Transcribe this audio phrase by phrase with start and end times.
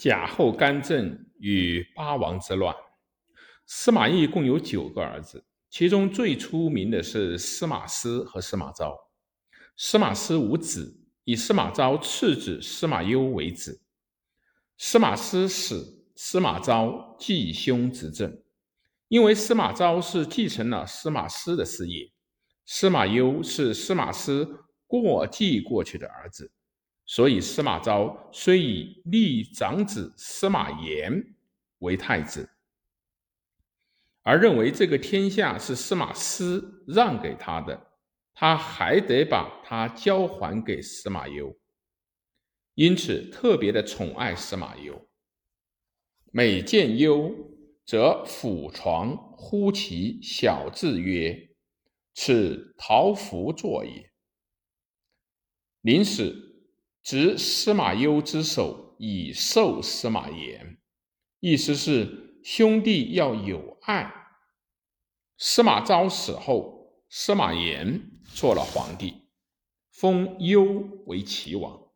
[0.00, 2.74] 贾后干政与八王之乱。
[3.66, 8.96] 司马懿共有九个儿子，其中最出名的是司马师和司马昭。
[9.76, 13.82] 司马师无子，以司马昭次子司马攸为子。
[14.78, 18.42] 司马师死，司马昭继兄执政。
[19.08, 22.10] 因为司马昭是继承了司马师的事业，
[22.64, 24.48] 司马攸是司马师
[24.86, 26.50] 过继过去的儿子。
[27.12, 31.34] 所以，司马昭虽以立长子司马炎
[31.80, 32.48] 为太子，
[34.22, 37.88] 而认为这个天下是司马师让给他的，
[38.32, 41.58] 他还得把他交还给司马攸，
[42.74, 45.08] 因此特别的宠爱司马攸。
[46.30, 47.34] 每见攸，
[47.84, 51.50] 则抚床呼其小字曰
[52.14, 54.12] ：“此桃符作也。”
[55.82, 56.46] 临死。
[57.02, 60.78] 执司马攸之手以授司马炎，
[61.40, 64.12] 意思是兄弟要有爱。
[65.38, 69.28] 司马昭死后，司马炎做了皇帝，
[69.90, 70.64] 封攸
[71.06, 71.88] 为齐王。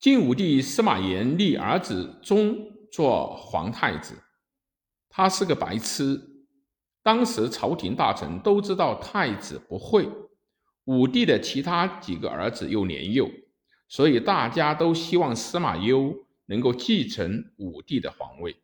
[0.00, 2.56] 晋武帝司马炎立儿子忠
[2.90, 4.20] 做皇太子，
[5.08, 6.18] 他是个白痴。
[7.02, 10.08] 当时朝廷大臣都知道太子不会。
[10.84, 13.30] 武帝的其他几个儿子又年幼，
[13.88, 18.56] 所以大家都希望司马攸能够继承武帝的皇位。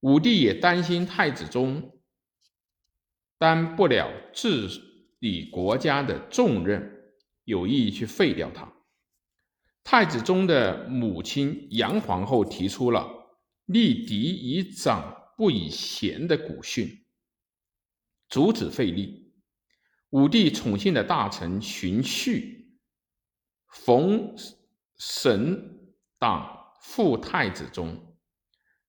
[0.00, 1.98] 武帝也担心太子忠
[3.38, 4.68] 担不了治
[5.18, 7.12] 理国家的重任，
[7.44, 8.72] 有意去废掉他。
[9.84, 13.08] 太子忠的母亲杨皇后提出了
[13.66, 17.04] “立嫡以长，不以贤”的古训，
[18.28, 19.21] 阻止废立。
[20.12, 22.66] 武帝宠幸的大臣荀彧、
[23.66, 24.36] 冯
[24.98, 28.14] 神党副太子中，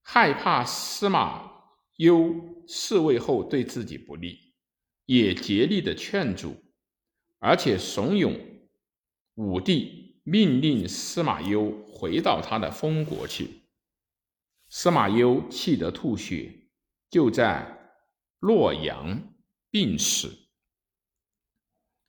[0.01, 1.49] 害怕司马
[1.95, 4.53] 攸嗣位后对自己不利，
[5.05, 6.57] 也竭力的劝阻，
[7.39, 8.37] 而且怂恿
[9.35, 13.61] 武帝命令司马攸回到他的封国去。
[14.67, 16.67] 司马攸气得吐血，
[17.09, 17.95] 就在
[18.39, 19.33] 洛阳
[19.71, 20.42] 病死。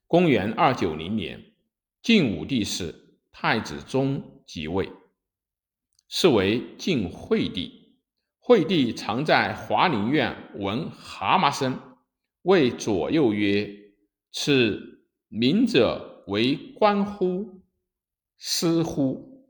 [0.07, 1.53] 公元二九零年，
[2.03, 4.91] 晋武帝时，太子忠即位，
[6.09, 7.97] 是为晋惠帝。
[8.39, 11.81] 惠帝常在华林院闻蛤蟆声，
[12.43, 13.69] 谓左右曰
[14.31, 17.63] ：“此鸣者为官乎？
[18.37, 19.49] 师乎？”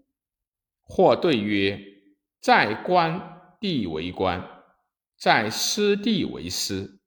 [0.87, 1.81] 或对曰
[2.41, 4.48] ：“在官地为官，
[5.19, 7.00] 在师地为师，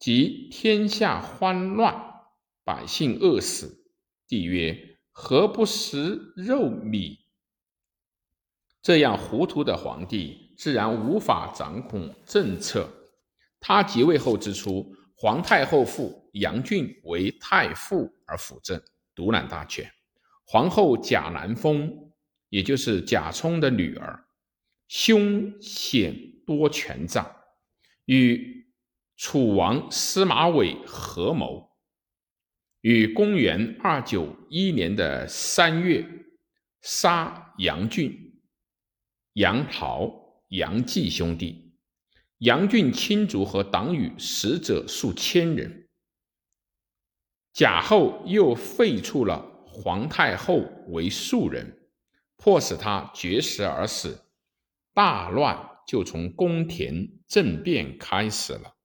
[0.00, 2.04] 即天下慌乱。”
[2.68, 3.86] 百姓饿死，
[4.26, 7.18] 帝曰：“何不食肉米？”
[8.84, 12.86] 这样糊涂的皇帝，自然无法掌控政策。
[13.58, 18.78] 他即位后之初，皇太后父杨俊为太傅而辅政，
[19.14, 19.90] 独揽大权。
[20.44, 22.12] 皇后贾南风，
[22.50, 24.26] 也就是贾充的女儿，
[24.88, 26.14] 凶险
[26.46, 27.34] 多权杖，
[28.04, 28.66] 与
[29.16, 31.66] 楚王司马玮合谋。
[32.82, 36.06] 于公元二九一年的三月，
[36.80, 38.40] 杀杨俊、
[39.32, 41.74] 杨桃、杨继兄弟，
[42.38, 45.88] 杨俊亲族和党羽死者数千人。
[47.52, 51.90] 贾后又废黜了皇太后为庶人，
[52.36, 54.24] 迫使他绝食而死，
[54.94, 58.76] 大乱就从宫廷政变开始了。